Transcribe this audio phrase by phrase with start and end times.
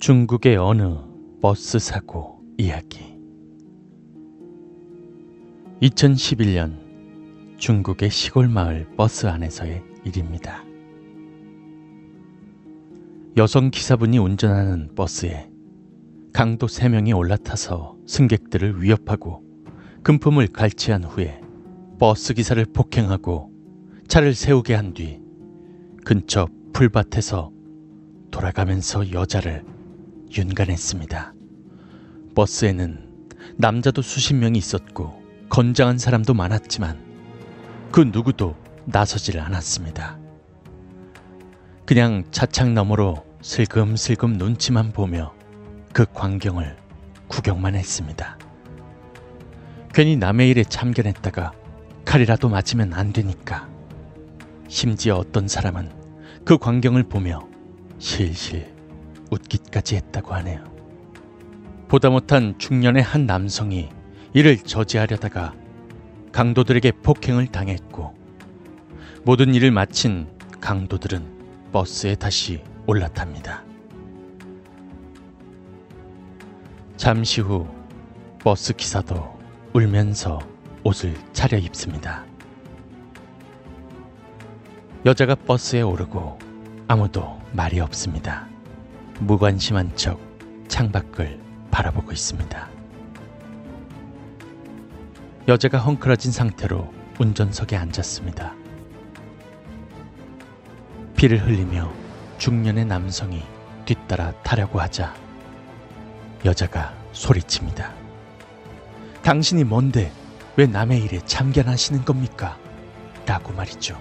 [0.00, 0.96] 중국의 어느
[1.42, 3.00] 버스 사고 이야기
[5.82, 6.78] 2011년
[7.58, 10.64] 중국의 시골 마을 버스 안에서의 일입니다.
[13.36, 15.50] 여성 기사분이 운전하는 버스에
[16.32, 19.42] 강도 3명이 올라타서 승객들을 위협하고
[20.02, 21.42] 금품을 갈취한 후에
[21.98, 23.52] 버스 기사를 폭행하고
[24.08, 25.20] 차를 세우게 한 뒤
[26.06, 27.52] 근처 풀밭에서
[28.30, 29.62] 돌아가면서 여자를
[30.36, 31.34] 윤간했습니다.
[32.34, 33.08] 버스에는
[33.56, 36.98] 남자도 수십 명이 있었고 건장한 사람도 많았지만
[37.90, 40.18] 그 누구도 나서질 않았습니다.
[41.84, 45.34] 그냥 차창 너머로 슬금슬금 눈치만 보며
[45.92, 46.76] 그 광경을
[47.26, 48.38] 구경만 했습니다.
[49.92, 51.52] 괜히 남의 일에 참견했다가
[52.04, 53.68] 칼이라도 맞으면 안 되니까.
[54.68, 55.90] 심지어 어떤 사람은
[56.44, 57.48] 그 광경을 보며
[57.98, 58.79] 실실
[59.30, 60.64] 웃기까지 했다고 하네요.
[61.88, 63.88] 보다 못한 중년의 한 남성이
[64.32, 65.54] 이를 저지하려다가
[66.32, 68.14] 강도들에게 폭행을 당했고
[69.24, 70.28] 모든 일을 마친
[70.60, 73.64] 강도들은 버스에 다시 올라탑니다.
[76.96, 77.66] 잠시 후
[78.42, 79.38] 버스 기사도
[79.72, 80.38] 울면서
[80.84, 82.24] 옷을 차려입습니다.
[85.06, 86.38] 여자가 버스에 오르고
[86.88, 88.49] 아무도 말이 없습니다.
[89.20, 90.18] 무관심한 척
[90.68, 91.38] 창밖을
[91.70, 92.68] 바라보고 있습니다.
[95.46, 98.54] 여자가 헝클어진 상태로 운전석에 앉았습니다.
[101.16, 101.92] 피를 흘리며
[102.38, 103.42] 중년의 남성이
[103.84, 105.14] 뒤따라 타려고 하자
[106.44, 107.92] 여자가 소리칩니다.
[109.22, 110.12] 당신이 뭔데
[110.56, 112.56] 왜 남의 일에 참견하시는 겁니까?
[113.26, 114.00] 라고 말이죠.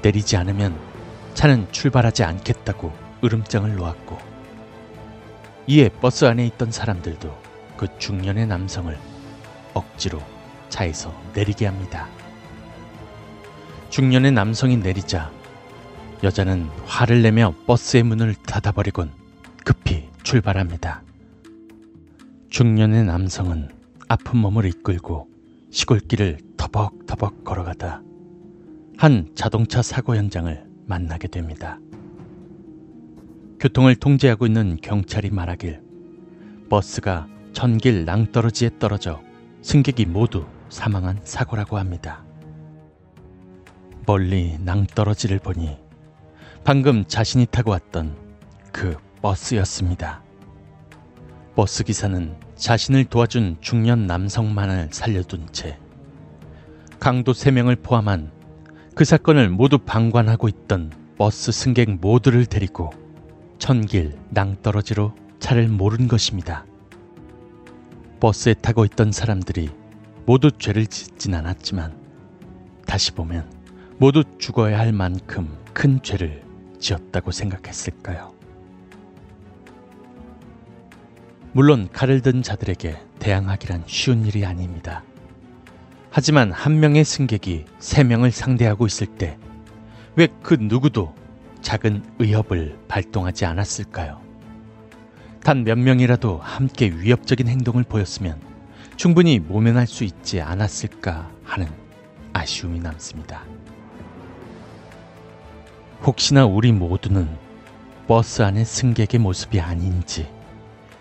[0.00, 0.93] 내리지 않으면
[1.34, 4.18] 차는 출발하지 않겠다고 으름장을 놓았고
[5.66, 7.36] 이에 버스 안에 있던 사람들도
[7.76, 8.96] 그 중년의 남성을
[9.74, 10.20] 억지로
[10.68, 12.08] 차에서 내리게 합니다.
[13.90, 15.30] 중년의 남성이 내리자
[16.22, 19.10] 여자는 화를 내며 버스의 문을 닫아버리곤
[19.64, 21.02] 급히 출발합니다.
[22.50, 23.70] 중년의 남성은
[24.08, 25.28] 아픈 몸을 이끌고
[25.70, 28.02] 시골길을 터벅터벅 걸어가다
[28.96, 31.78] 한 자동차 사고 현장을 만나게 됩니다.
[33.60, 35.80] 교통을 통제하고 있는 경찰이 말하길
[36.68, 39.22] 버스가 전길 낭떠러지에 떨어져
[39.62, 42.24] 승객이 모두 사망한 사고라고 합니다.
[44.06, 45.78] 멀리 낭떠러지를 보니
[46.64, 48.16] 방금 자신이 타고 왔던
[48.72, 50.22] 그 버스였습니다.
[51.54, 55.78] 버스 기사는 자신을 도와준 중년 남성만을 살려둔 채
[56.98, 58.32] 강도 3명을 포함한
[58.94, 62.90] 그 사건을 모두 방관하고 있던 버스 승객 모두를 데리고
[63.58, 66.64] 천길 낭떠러지로 차를 모른 것입니다.
[68.20, 69.70] 버스에 타고 있던 사람들이
[70.26, 71.92] 모두 죄를 짓진 않았지만
[72.86, 73.50] 다시 보면
[73.98, 76.44] 모두 죽어야 할 만큼 큰 죄를
[76.78, 78.32] 지었다고 생각했을까요?
[81.52, 85.02] 물론 칼을 든 자들에게 대항하기란 쉬운 일이 아닙니다.
[86.16, 89.36] 하지만 한 명의 승객이 세 명을 상대하고 있을 때
[90.16, 91.12] 왜 그 누구도
[91.60, 94.20] 작은 의협을 발동하지 않았을까요?
[95.42, 98.40] 단 몇 명이라도 함께 위협적인 행동을 보였으면
[98.96, 101.66] 충분히 모면할 수 있지 않았을까 하는
[102.32, 103.42] 아쉬움이 남습니다.
[106.04, 107.28] 혹시나 우리 모두는
[108.06, 110.28] 버스 안의 승객의 모습이 아닌지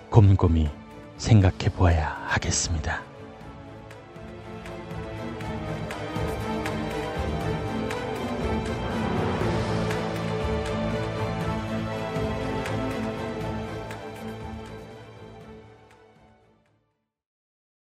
[0.09, 0.69] 곰곰이
[1.17, 3.12] 생각해 보아야 하겠습니다.